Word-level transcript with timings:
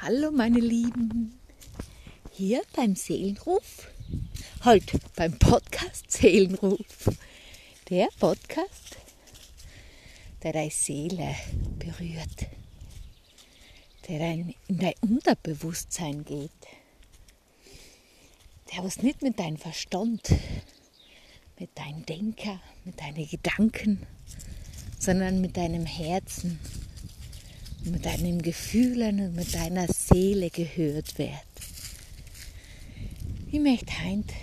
Hallo 0.00 0.30
meine 0.30 0.60
Lieben, 0.60 1.38
hier 2.30 2.62
beim 2.74 2.96
Seelenruf, 2.96 3.88
heute 4.64 4.98
beim 5.16 5.38
Podcast 5.38 6.10
Seelenruf, 6.10 7.10
der 7.88 8.08
Podcast, 8.18 8.98
der 10.42 10.52
deine 10.52 10.70
Seele 10.70 11.34
berührt, 11.78 12.46
der 14.08 14.20
in 14.32 14.54
dein 14.68 14.94
Unterbewusstsein 15.00 16.24
geht, 16.24 16.50
der 18.72 18.84
was 18.84 19.02
nicht 19.02 19.22
mit 19.22 19.38
deinem 19.38 19.56
Verstand, 19.58 20.34
mit 21.58 21.70
deinem 21.78 22.04
Denker, 22.06 22.60
mit 22.84 23.00
deinen 23.00 23.28
Gedanken, 23.28 24.06
sondern 24.98 25.40
mit 25.40 25.56
deinem 25.56 25.86
Herzen 25.86 26.58
mit 27.84 28.06
deinen 28.06 28.42
Gefühlen 28.42 29.20
und 29.20 29.34
mit 29.34 29.54
deiner 29.54 29.88
Seele 29.88 30.50
gehört 30.50 31.18
wird. 31.18 31.30
Ich 33.50 33.60
möchte 33.60 33.92
heute 34.04 34.34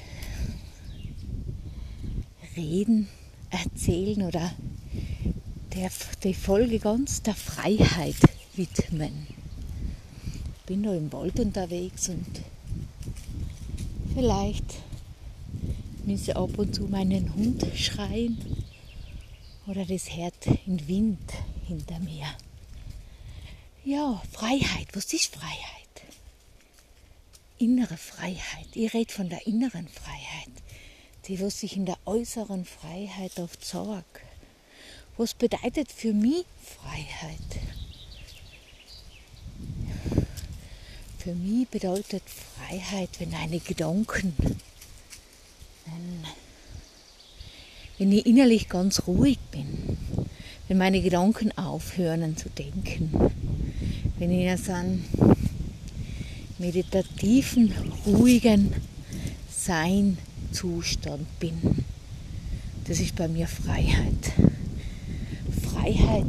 reden, 2.56 3.08
erzählen 3.50 4.24
oder 4.24 4.52
der, 5.74 5.90
die 6.24 6.34
Folge 6.34 6.80
ganz 6.80 7.22
der 7.22 7.36
Freiheit 7.36 8.16
widmen. 8.56 9.28
Ich 10.60 10.66
bin 10.66 10.84
da 10.84 10.94
im 10.94 11.12
Wald 11.12 11.40
unterwegs 11.40 12.10
und 12.10 12.42
vielleicht 14.14 14.76
müsse 16.06 16.36
ab 16.36 16.58
und 16.58 16.76
zu 16.76 16.84
meinen 16.84 17.34
Hund 17.36 17.66
schreien 17.76 18.38
oder 19.66 19.86
das 19.86 20.16
hört 20.16 20.48
in 20.66 20.88
Wind 20.88 21.34
hinter 21.68 22.00
mir. 22.00 22.26
Ja, 23.86 24.22
Freiheit. 24.32 24.88
Was 24.94 25.14
ist 25.14 25.34
Freiheit? 25.34 25.56
Innere 27.58 27.98
Freiheit. 27.98 28.68
Ich 28.74 28.94
rede 28.94 29.14
von 29.14 29.30
der 29.30 29.48
inneren 29.48 29.88
Freiheit. 29.88 30.52
Die, 31.28 31.40
was 31.40 31.62
sich 31.62 31.78
in 31.78 31.86
der 31.86 31.98
äußeren 32.06 32.66
Freiheit 32.66 33.40
oft 33.40 33.64
sorgt. 33.64 34.22
Was 35.18 35.34
bedeutet 35.34 35.92
für 35.92 36.14
mich 36.14 36.46
Freiheit? 36.62 37.40
Für 41.18 41.36
mich 41.36 41.68
bedeutet 41.68 42.24
Freiheit, 42.26 43.10
wenn 43.20 43.34
eine 43.34 43.60
Gedanken, 43.60 44.34
wenn, 45.86 46.26
wenn 47.98 48.12
ich 48.12 48.26
innerlich 48.26 48.70
ganz 48.70 49.04
ruhig 49.08 49.38
bin, 49.52 49.98
wenn 50.68 50.78
meine 50.78 51.02
Gedanken 51.02 51.58
aufhören 51.58 52.38
zu 52.38 52.50
denken, 52.50 53.32
wenn 54.20 54.32
ich 54.32 54.48
in 54.48 54.58
so 54.58 54.74
einem 54.74 55.04
meditativen, 56.58 57.74
ruhigen 58.06 58.74
Sein-Zustand 59.50 61.26
bin. 61.40 61.54
Das 62.86 63.00
ist 63.00 63.16
bei 63.16 63.30
mir 63.30 63.48
Freiheit. 63.48 64.34
Freiheit 65.72 66.26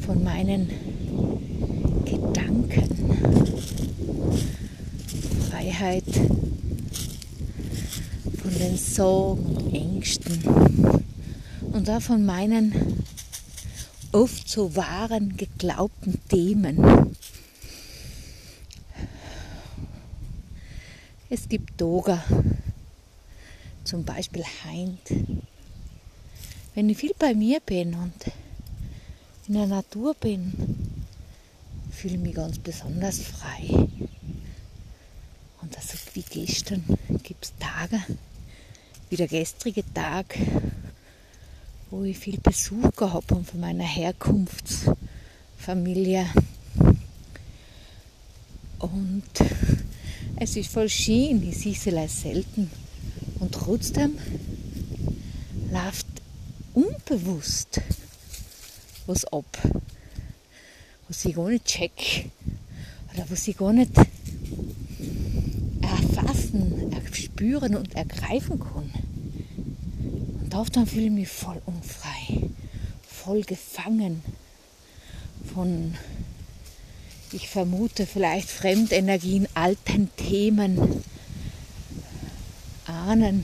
von 0.00 0.24
meinen 0.24 0.70
Gedanken. 2.06 2.88
Freiheit 5.50 6.04
von 8.42 8.58
den 8.58 8.78
Sorgen 8.78 9.74
Ängsten. 9.74 10.38
Und 11.72 11.90
auch 11.90 12.00
von 12.00 12.24
meinen 12.24 12.99
oft 14.12 14.48
so 14.48 14.74
wahren, 14.76 15.36
geglaubten 15.36 16.20
Themen. 16.28 17.16
Es 21.28 21.48
gibt 21.48 21.80
Doga, 21.80 22.22
zum 23.84 24.04
Beispiel 24.04 24.44
Heint. 24.64 25.00
Wenn 26.74 26.88
ich 26.88 26.98
viel 26.98 27.14
bei 27.18 27.34
mir 27.34 27.60
bin 27.60 27.94
und 27.94 28.14
in 29.46 29.54
der 29.54 29.66
Natur 29.66 30.14
bin, 30.14 30.52
fühle 31.90 32.14
ich 32.14 32.20
mich 32.20 32.34
ganz 32.34 32.58
besonders 32.58 33.18
frei. 33.20 33.88
Und 35.60 35.76
also 35.76 35.98
wie 36.14 36.22
gestern 36.22 36.84
gibt 37.22 37.44
es 37.44 37.52
Tage, 37.58 38.00
wie 39.08 39.16
der 39.16 39.28
gestrige 39.28 39.84
Tag, 39.92 40.36
wo 41.90 42.04
ich 42.04 42.18
viel 42.18 42.38
Besuch 42.38 42.92
gehabt 42.96 43.32
habe 43.32 43.44
von 43.44 43.60
meiner 43.60 43.84
Herkunftsfamilie. 43.84 46.26
Und 48.78 49.24
es 50.36 50.56
ist 50.56 50.72
voll 50.72 50.88
schön, 50.88 51.46
ich 51.48 51.58
sehe 51.58 51.74
sie 51.74 52.08
selten. 52.08 52.70
Und 53.40 53.52
trotzdem 53.52 54.16
läuft 55.72 56.06
unbewusst 56.74 57.80
was 59.06 59.24
ab, 59.24 59.58
was 61.08 61.24
ich 61.24 61.34
gar 61.34 61.48
nicht 61.48 61.64
check 61.64 62.30
oder 63.12 63.24
was 63.28 63.48
ich 63.48 63.56
gar 63.56 63.72
nicht 63.72 63.90
erfassen, 65.82 66.94
spüren 67.12 67.74
und 67.74 67.92
ergreifen 67.94 68.60
kann. 68.60 68.89
Und 70.52 70.76
dann 70.76 70.86
fühle 70.86 71.06
ich 71.06 71.10
mich 71.10 71.28
voll 71.28 71.60
unfrei, 71.66 72.50
voll 73.02 73.42
gefangen 73.42 74.22
von, 75.52 75.94
ich 77.32 77.48
vermute, 77.48 78.06
vielleicht 78.06 78.48
Fremdenergien, 78.48 79.48
alten 79.54 80.10
Themen, 80.16 81.02
Ahnen, 82.86 83.42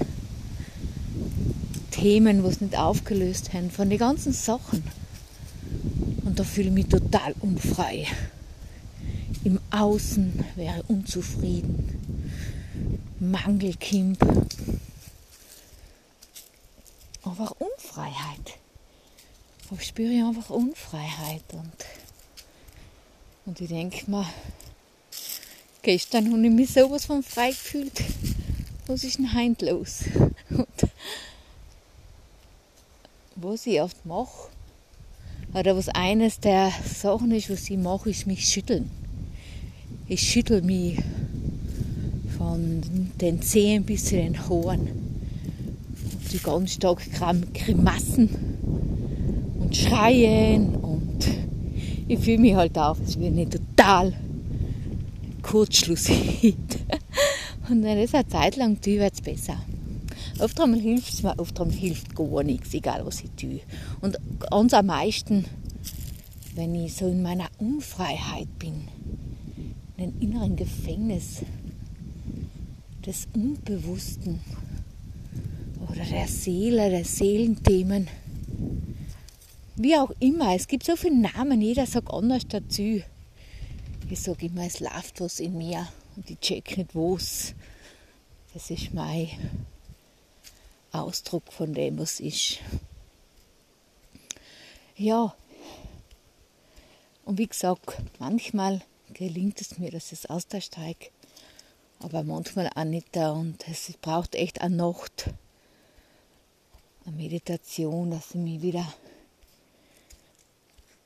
Themen, 1.90 2.44
was 2.44 2.60
nicht 2.60 2.76
aufgelöst 2.76 3.52
haben, 3.52 3.70
von 3.70 3.90
den 3.90 3.98
ganzen 3.98 4.32
Sachen. 4.32 4.84
Und 6.24 6.38
da 6.38 6.44
fühle 6.44 6.68
ich 6.68 6.74
mich 6.74 6.86
total 6.86 7.34
unfrei. 7.40 8.06
Im 9.42 9.58
Außen 9.70 10.44
wäre 10.54 10.82
unzufrieden. 10.88 11.88
Mangelkimp 13.18 14.18
einfach 17.26 17.52
Unfreiheit. 17.58 18.58
Spüre 19.80 20.12
ich 20.12 20.22
einfach 20.22 20.50
Unfreiheit. 20.50 21.42
Und, 21.52 21.84
und 23.46 23.60
ich 23.60 23.68
denke 23.68 24.08
mir, 24.10 24.26
gestern 25.82 26.32
habe 26.32 26.46
ich 26.46 26.52
mich 26.52 26.72
sowas 26.72 27.06
von 27.06 27.22
frei 27.22 27.50
gefühlt. 27.50 28.02
Was 28.86 29.02
ist 29.02 29.18
denn 29.18 29.34
heute 29.34 29.72
los? 29.72 30.04
Und 30.50 30.90
was 33.34 33.66
ich 33.66 33.80
oft 33.80 34.06
mache, 34.06 34.48
oder 35.52 35.76
was 35.76 35.88
eines 35.88 36.38
der 36.40 36.72
Sachen 36.84 37.32
ist, 37.32 37.50
was 37.50 37.68
ich 37.68 37.78
mache, 37.78 38.10
ist 38.10 38.26
mich 38.26 38.48
schütteln. 38.48 38.90
Ich 40.06 40.22
schüttel 40.22 40.62
mich 40.62 40.98
von 42.38 43.10
den 43.20 43.42
Zehen 43.42 43.84
bis 43.84 44.04
zu 44.04 44.16
den 44.16 44.48
Haaren 44.48 45.05
die 46.32 46.38
ganz 46.38 46.72
stark 46.74 47.02
Grimassen 47.54 48.28
und 49.60 49.76
schreien 49.76 50.74
und 50.76 51.26
ich 52.08 52.18
fühle 52.20 52.38
mich 52.38 52.54
halt 52.54 52.78
auf, 52.78 53.00
als 53.00 53.18
wenn 53.18 53.38
ich 53.38 53.48
total 53.48 54.12
kurzschlussig 55.42 56.56
Und 57.68 57.82
wenn 57.82 58.00
das 58.00 58.14
eine 58.14 58.28
Zeit 58.28 58.56
lang 58.56 58.80
tue, 58.80 58.98
wird 58.98 59.14
es 59.14 59.20
besser. 59.20 59.56
Oft 60.38 60.60
einmal 60.60 60.78
hilft 60.78 61.12
es 61.12 61.22
mir, 61.22 61.36
oft 61.38 61.60
einmal 61.60 61.76
hilft 61.76 62.14
gar 62.14 62.44
nichts, 62.44 62.72
egal 62.74 63.04
was 63.04 63.22
ich 63.22 63.30
tue. 63.30 63.60
Und 64.00 64.18
ganz 64.50 64.72
am 64.74 64.86
meisten, 64.86 65.44
wenn 66.54 66.74
ich 66.74 66.94
so 66.94 67.08
in 67.08 67.22
meiner 67.22 67.48
Unfreiheit 67.58 68.48
bin, 68.58 68.88
in 69.96 70.04
einem 70.04 70.20
inneren 70.20 70.56
Gefängnis 70.56 71.42
des 73.04 73.26
Unbewussten, 73.34 74.40
oder 75.90 76.04
der 76.04 76.28
Seele, 76.28 76.90
der 76.90 77.04
Seelenthemen. 77.04 78.08
Wie 79.76 79.96
auch 79.96 80.10
immer, 80.20 80.54
es 80.54 80.68
gibt 80.68 80.84
so 80.84 80.96
viele 80.96 81.16
Namen, 81.16 81.60
jeder 81.60 81.86
sagt 81.86 82.10
anders 82.10 82.46
dazu. 82.48 83.02
Ich 84.08 84.20
sage 84.20 84.46
immer, 84.46 84.64
es 84.66 84.80
läuft 84.80 85.20
was 85.20 85.40
in 85.40 85.58
mir 85.58 85.86
und 86.16 86.30
ich 86.30 86.40
check 86.40 86.76
nicht 86.76 86.94
was. 86.94 87.54
Das 88.54 88.70
ist 88.70 88.94
mein 88.94 89.28
Ausdruck 90.92 91.52
von 91.52 91.74
dem, 91.74 91.98
was 91.98 92.20
ist. 92.20 92.58
Ja, 94.96 95.34
und 97.26 97.38
wie 97.38 97.48
gesagt, 97.48 97.98
manchmal 98.20 98.80
gelingt 99.12 99.60
es 99.60 99.78
mir, 99.78 99.90
dass 99.90 100.12
es 100.12 100.26
aussteige, 100.26 101.10
aber 101.98 102.22
manchmal 102.22 102.70
auch 102.74 102.84
nicht. 102.84 103.16
Und 103.16 103.56
es 103.68 103.92
braucht 104.00 104.36
echt 104.36 104.60
eine 104.60 104.76
Nacht 104.76 105.30
eine 107.06 107.16
Meditation, 107.16 108.10
dass 108.10 108.30
ich 108.30 108.40
mich 108.40 108.62
wieder 108.62 108.92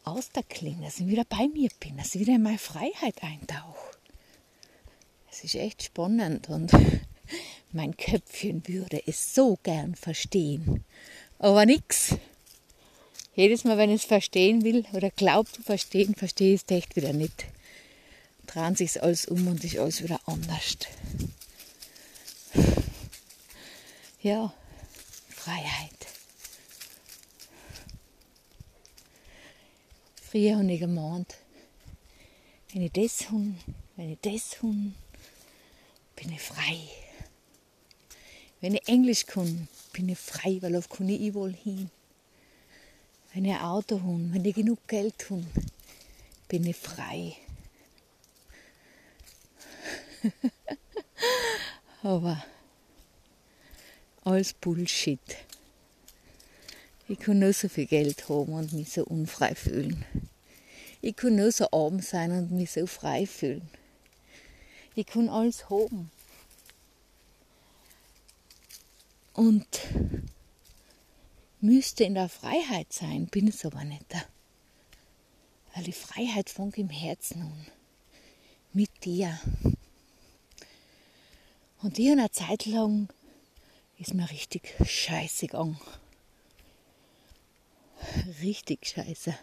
aus 0.05 0.31
der 0.31 0.43
Klinge, 0.43 0.85
dass 0.85 0.99
ich 0.99 1.07
wieder 1.07 1.25
bei 1.25 1.49
mir 1.49 1.71
bin, 1.79 1.97
dass 1.97 2.15
ich 2.15 2.23
wieder 2.23 2.35
in 2.35 2.43
meine 2.43 2.59
Freiheit 2.59 3.23
eintauche. 3.23 3.97
Es 5.31 5.45
ist 5.45 5.55
echt 5.55 5.83
spannend 5.83 6.49
und 6.49 6.73
mein 7.73 7.97
Köpfchen 7.97 8.67
würde 8.67 9.03
es 9.07 9.35
so 9.35 9.59
gern 9.63 9.95
verstehen. 9.95 10.85
Aber 11.39 11.67
nix. 11.67 12.17
Jedes 13.35 13.65
Mal, 13.65 13.79
wenn 13.79 13.91
ich 13.91 14.03
es 14.03 14.09
verstehen 14.09 14.65
will 14.65 14.85
oder 14.93 15.11
glaubt 15.11 15.55
zu 15.55 15.63
verstehen, 15.63 16.15
verstehe 16.15 16.55
ich 16.55 16.63
es 16.63 16.77
echt 16.77 16.97
wieder 16.97 17.13
nicht. 17.13 17.47
Drehen 18.47 18.75
sich 18.75 19.03
alles 19.03 19.27
um 19.27 19.47
und 19.47 19.63
ist 19.63 19.79
alles 19.79 20.03
wieder 20.03 20.21
anders. 20.27 20.79
Ja, 24.21 24.53
Freiheit. 25.45 26.07
Früher 30.21 30.59
habe 30.59 30.71
ich 30.71 30.81
gemeint, 30.81 31.35
wenn 32.73 32.83
ich 32.83 32.93
das 32.93 33.31
habe, 33.31 33.55
wenn 33.97 34.13
ich 34.13 34.19
das 34.21 34.63
habe, 34.63 34.93
bin 36.15 36.33
ich 36.33 36.43
frei. 36.43 36.79
Wenn 38.61 38.75
ich 38.75 38.87
Englisch 38.87 39.25
kann, 39.25 39.67
bin 39.95 40.11
ich 40.11 40.19
frei, 40.19 40.59
weil 40.61 40.77
auf 40.77 40.91
kann 40.91 41.09
ich 41.09 41.23
überall 41.23 41.55
hin. 41.55 41.91
Wenn 43.33 43.47
ich 43.47 43.55
ein 43.55 43.63
Auto 43.63 43.99
habe, 43.99 44.35
wenn 44.35 44.45
ich 44.45 44.55
genug 44.55 44.87
Geld 44.87 45.31
habe, 45.31 45.47
bin 46.49 46.67
ich 46.67 46.77
frei. 46.77 47.35
Aber 52.03 52.45
alles 54.25 54.53
Bullshit. 54.55 55.21
Ich 57.09 57.19
kann 57.19 57.41
nur 57.41 57.53
so 57.53 57.69
viel 57.69 57.87
Geld 57.87 58.29
haben 58.29 58.53
und 58.53 58.73
mich 58.73 58.93
so 58.93 59.05
unfrei 59.05 59.55
fühlen. 59.55 60.05
Ich 61.03 61.17
kann 61.17 61.37
nur 61.37 61.51
so 61.51 61.69
arm 61.73 62.01
sein 62.01 62.31
und 62.31 62.53
mich 62.53 62.71
so 62.71 62.87
frei 62.87 63.27
fühlen. 63.27 63.69
Ich 64.95 65.07
kann 65.07 65.29
alles 65.29 65.71
haben. 65.71 66.11
Und 69.33 69.67
müsste 71.61 72.05
in 72.05 72.15
der 72.15 72.29
Freiheit 72.29 72.93
sein, 72.93 73.27
bin 73.27 73.49
es 73.49 73.65
aber 73.65 73.85
nicht. 73.85 74.05
Weil 75.75 75.85
die 75.85 75.93
Freiheit 75.93 76.51
fängt 76.51 76.77
im 76.79 76.91
Herzen 76.91 77.43
an. 77.43 77.67
Mit 78.73 78.91
dir. 79.05 79.41
Und 81.83 81.99
ich 81.99 82.11
eine 82.11 82.31
Zeit 82.31 82.67
lang 82.67 83.09
ist 84.01 84.15
mir 84.15 84.29
richtig 84.31 84.75
scheiße 84.83 85.47
gegangen. 85.47 85.79
Richtig 88.43 88.87
scheiße. 88.87 89.35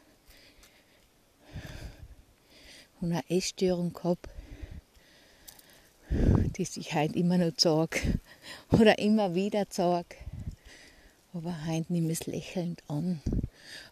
Und 2.99 3.11
eine 3.11 3.29
Essstörung 3.29 3.93
gehabt, 3.93 4.27
die 6.09 6.65
sich 6.65 6.93
halt 6.93 7.15
immer 7.15 7.37
noch 7.37 7.55
zeigt 7.55 8.01
oder 8.71 8.97
immer 8.97 9.35
wieder 9.35 9.69
zeigt. 9.69 10.15
Aber 11.33 11.67
heute 11.67 11.93
ich 11.93 12.09
es 12.09 12.25
lächelnd 12.25 12.81
an. 12.87 13.21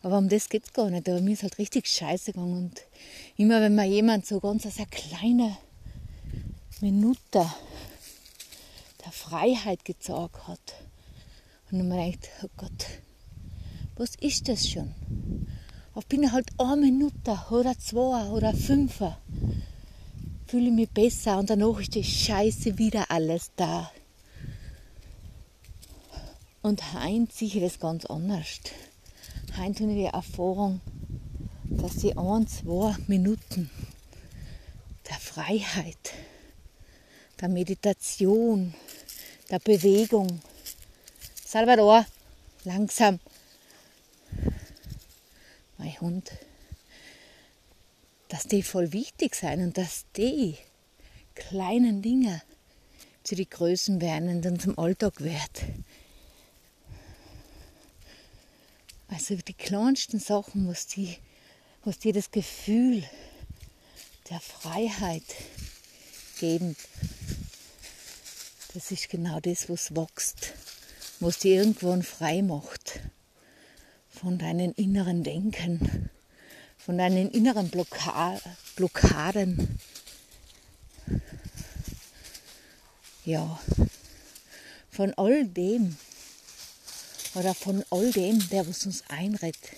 Aber 0.02 0.18
um 0.18 0.30
das 0.30 0.50
geht 0.50 0.66
es 0.66 0.74
gar 0.74 0.90
nicht. 0.90 1.08
Aber 1.08 1.22
mir 1.22 1.34
ist 1.34 1.44
halt 1.44 1.60
richtig 1.60 1.88
scheiße 1.88 2.32
gegangen. 2.32 2.58
Und 2.58 2.82
immer 3.38 3.62
wenn 3.62 3.76
mir 3.76 3.86
jemand 3.86 4.26
so 4.26 4.40
ganz 4.40 4.66
eine 4.66 4.88
kleine 4.88 5.58
Minute 6.82 7.46
der 9.06 9.12
Freiheit 9.12 9.86
gezeigt 9.86 10.48
hat, 10.48 10.74
und 11.72 11.88
mir 11.88 12.12
gedacht, 12.12 12.30
oh 12.44 12.50
Gott, 12.58 12.86
was 13.96 14.16
ist 14.16 14.48
das 14.50 14.68
schon? 14.68 14.94
Ich 15.98 16.06
bin 16.08 16.32
halt 16.32 16.50
eine 16.58 16.82
Minute 16.82 17.40
oder 17.50 17.78
zwei 17.80 18.28
oder 18.30 18.54
fünf, 18.54 19.02
fühle 20.48 20.68
ich 20.68 20.74
mich 20.74 20.90
besser 20.90 21.38
und 21.40 21.50
danach 21.50 21.80
ist 21.80 21.96
die 21.96 22.04
Scheiße 22.04 22.78
wieder 22.78 23.10
alles 23.10 23.52
da. 23.56 23.92
Und 26.62 26.94
heint 26.94 27.42
ich 27.42 27.60
das 27.60 27.80
ganz 27.80 28.06
anders. 28.06 28.60
Heint 29.56 29.80
habe 29.80 29.92
ich 29.92 29.98
die 29.98 30.06
Erfahrung, 30.06 30.82
dass 31.64 31.98
die 31.98 32.18
ein, 32.18 32.48
zwei 32.48 32.96
Minuten 33.08 33.70
der 35.10 35.18
Freiheit, 35.18 36.14
der 37.40 37.50
Meditation, 37.50 38.74
der 39.50 39.60
Bewegung, 39.60 40.42
Salvador, 41.46 42.06
langsam, 42.64 43.20
mein 45.78 46.00
Hund, 46.02 46.32
dass 48.30 48.48
die 48.48 48.64
voll 48.64 48.92
wichtig 48.92 49.36
sein 49.36 49.62
und 49.62 49.78
dass 49.78 50.06
die 50.18 50.58
kleinen 51.36 52.02
Dinge 52.02 52.42
zu 53.24 53.36
den 53.36 53.50
Größen 53.50 54.02
werden 54.02 54.44
und 54.46 54.62
zum 54.62 54.78
Alltag 54.78 55.22
werden. 55.22 55.86
Also 59.08 59.36
die 59.36 59.54
kleinsten 59.54 60.20
Sachen, 60.20 60.68
was 60.68 60.88
die, 60.88 61.18
was 61.84 62.00
dir 62.00 62.14
das 62.14 62.32
Gefühl 62.32 63.04
der 64.30 64.40
Freiheit 64.40 65.24
geben, 66.40 66.76
das 68.76 68.92
ist 68.92 69.08
genau 69.08 69.40
das, 69.40 69.70
was 69.70 69.96
wächst, 69.96 70.52
was 71.22 71.40
dir 71.40 71.56
irgendwann 71.56 72.04
frei 72.04 72.42
macht 72.42 73.00
von 74.10 74.38
deinen 74.38 74.74
inneren 74.74 75.24
Denken, 75.24 76.10
von 76.78 76.98
deinen 76.98 77.32
inneren 77.32 77.70
Blocka 77.70 78.38
Blockaden. 78.76 79.80
Ja, 83.24 83.60
von 84.92 85.14
all 85.14 85.46
dem, 85.46 85.96
oder 87.34 87.54
von 87.54 87.82
all 87.90 88.12
dem, 88.12 88.50
der 88.50 88.68
was 88.68 88.86
uns 88.86 89.04
einredet. 89.08 89.72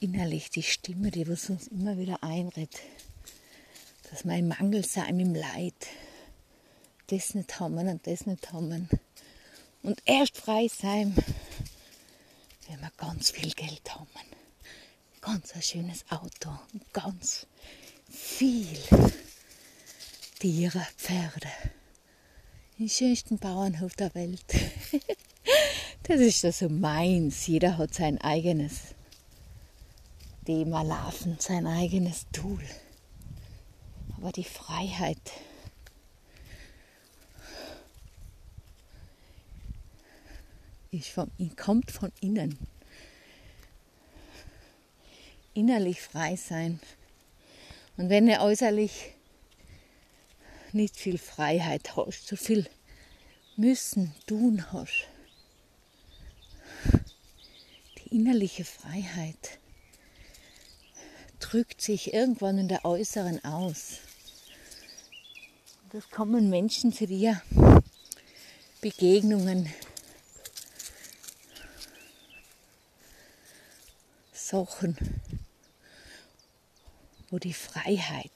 Innerlich 0.00 0.50
die 0.50 0.64
Stimme, 0.64 1.12
die 1.12 1.28
was 1.28 1.48
uns 1.48 1.68
immer 1.68 1.98
wieder 1.98 2.22
einredet. 2.24 2.80
Dass 4.10 4.24
mein 4.24 4.48
Mangel 4.48 4.84
sein 4.84 5.20
im 5.20 5.36
Leid. 5.36 5.86
Das 7.10 7.34
nicht 7.34 7.58
haben 7.58 7.76
und 7.76 8.06
das 8.06 8.26
nicht 8.26 8.52
haben. 8.52 8.88
Und 9.82 10.00
erst 10.04 10.36
frei 10.36 10.68
sein, 10.68 11.12
wenn 12.68 12.80
wir 12.80 12.92
ganz 12.96 13.32
viel 13.32 13.50
Geld 13.50 13.82
haben. 13.92 14.06
Ganz 15.20 15.52
ein 15.52 15.62
schönes 15.62 16.04
Auto. 16.08 16.50
Ganz 16.92 17.48
viel 18.08 18.78
Tiere, 20.38 20.86
Pferde. 20.96 21.48
Den 22.78 22.88
schönsten 22.88 23.38
Bauernhof 23.38 23.94
der 23.96 24.14
Welt. 24.14 24.44
Das 26.04 26.18
ist 26.18 26.44
also 26.44 26.68
meins. 26.68 27.46
Jeder 27.46 27.78
hat 27.78 27.94
sein 27.94 28.20
eigenes 28.20 28.96
Thema 30.44 30.82
Larven, 30.82 31.36
sein 31.38 31.68
eigenes 31.68 32.26
Tool. 32.32 32.64
Aber 34.16 34.32
die 34.32 34.42
Freiheit, 34.44 35.20
ist 40.90 41.08
von, 41.08 41.30
kommt 41.56 41.90
von 41.90 42.12
innen. 42.20 42.58
Innerlich 45.54 46.00
frei 46.00 46.36
sein. 46.36 46.80
Und 47.96 48.08
wenn 48.08 48.26
du 48.26 48.40
äußerlich 48.40 49.12
nicht 50.72 50.96
viel 50.96 51.18
Freiheit 51.18 51.96
hast, 51.96 52.26
so 52.26 52.36
viel 52.36 52.66
müssen, 53.56 54.14
tun 54.26 54.72
hast, 54.72 55.06
innerliche 58.10 58.64
Freiheit 58.64 59.58
drückt 61.38 61.80
sich 61.80 62.12
irgendwann 62.12 62.58
in 62.58 62.68
der 62.68 62.84
äußeren 62.84 63.44
aus. 63.44 63.98
Das 65.92 66.08
kommen 66.10 66.50
Menschen 66.50 66.92
zu 66.92 67.06
dir, 67.06 67.40
Begegnungen, 68.80 69.72
Sachen, 74.50 74.96
wo 77.30 77.38
die 77.38 77.52
Freiheit 77.52 78.32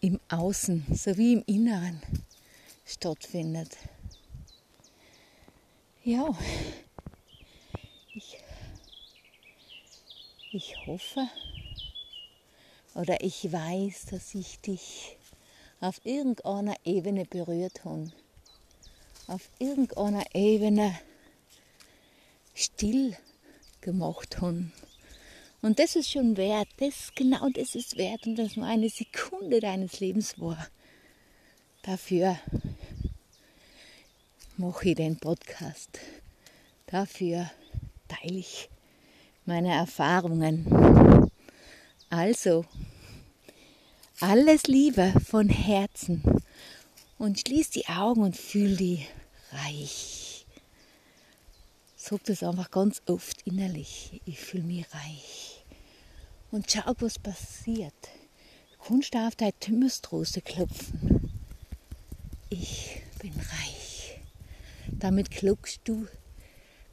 im 0.00 0.18
Außen 0.30 0.86
sowie 0.94 1.34
im 1.34 1.44
Inneren 1.44 2.00
stattfindet. 2.86 3.76
Ja, 6.02 6.34
ich, 8.14 8.38
ich 10.50 10.76
hoffe 10.86 11.28
oder 12.94 13.22
ich 13.22 13.52
weiß, 13.52 14.06
dass 14.12 14.34
ich 14.34 14.58
dich 14.60 15.18
auf 15.80 16.00
irgendeiner 16.04 16.76
Ebene 16.84 17.26
berührt 17.26 17.84
habe. 17.84 18.10
Auf 19.26 19.50
irgendeiner 19.58 20.24
Ebene 20.34 20.98
still 22.64 23.16
gemacht 23.80 24.40
haben. 24.40 24.72
Und 25.62 25.78
das 25.78 25.96
ist 25.96 26.10
schon 26.10 26.36
wert, 26.36 26.68
das 26.78 27.12
genau 27.14 27.48
das 27.50 27.74
ist 27.74 27.96
wert 27.96 28.26
und 28.26 28.36
das 28.36 28.56
nur 28.56 28.66
eine 28.66 28.88
Sekunde 28.88 29.60
deines 29.60 30.00
Lebens 30.00 30.38
war. 30.38 30.66
Dafür 31.82 32.38
mache 34.56 34.90
ich 34.90 34.96
den 34.96 35.18
Podcast. 35.18 35.98
Dafür 36.86 37.50
teile 38.08 38.38
ich 38.38 38.68
meine 39.44 39.72
Erfahrungen. 39.72 41.30
Also, 42.08 42.64
alles 44.20 44.64
Liebe 44.64 45.12
von 45.24 45.48
Herzen 45.48 46.22
und 47.18 47.40
schließ 47.40 47.70
die 47.70 47.86
Augen 47.86 48.22
und 48.22 48.36
fühl 48.36 48.76
die 48.76 49.06
reich. 49.52 50.19
Sag 52.10 52.24
das 52.24 52.42
einfach 52.42 52.72
ganz 52.72 53.02
oft 53.06 53.42
innerlich. 53.42 54.20
Ich 54.24 54.40
fühle 54.40 54.64
mich 54.64 54.84
reich. 54.92 55.64
Und 56.50 56.68
schau, 56.68 56.92
was 56.98 57.20
passiert. 57.20 57.94
Du 58.72 58.88
kannst 58.88 59.14
auf 59.14 59.36
deine 59.36 59.52
Tümmerstrose 59.60 60.40
klopfen. 60.40 61.30
Ich 62.48 63.00
bin 63.22 63.30
reich. 63.34 64.18
Damit 64.88 65.30
klopfst 65.30 65.82
du, 65.84 66.08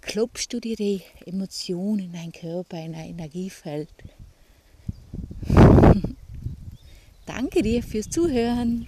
klopfst 0.02 0.50
du 0.54 0.60
dir 0.60 0.76
die 0.76 1.02
Emotionen 1.26 2.00
in 2.00 2.14
deinen 2.14 2.32
Körper, 2.32 2.78
in 2.78 2.94
dein 2.94 3.10
Energiefeld. 3.10 3.90
Danke 7.26 7.64
dir 7.64 7.82
fürs 7.82 8.12
Zuhören. 8.12 8.86